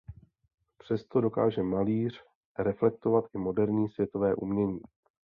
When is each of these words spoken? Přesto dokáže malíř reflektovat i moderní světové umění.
Přesto 0.77 1.21
dokáže 1.21 1.63
malíř 1.63 2.23
reflektovat 2.59 3.25
i 3.35 3.37
moderní 3.37 3.89
světové 3.89 4.35
umění. 4.35 4.81